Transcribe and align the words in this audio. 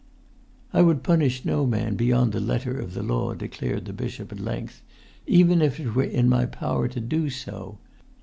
"I 0.73 0.81
would 0.81 1.03
punish 1.03 1.45
no 1.45 1.67
man 1.67 1.93
beyond 1.95 2.31
the 2.31 2.39
letter 2.39 2.79
of 2.79 2.95
the 2.95 3.03
law," 3.03 3.35
declared 3.35 3.85
the 3.85 3.93
bishop 3.93 4.31
at 4.31 4.39
length, 4.39 4.81
"even 5.27 5.61
if 5.61 5.79
it 5.79 5.93
were 5.93 6.01
in 6.03 6.27
my 6.27 6.47
power 6.47 6.87
to 6.87 6.99
do 6.99 7.29
so. 7.29 7.77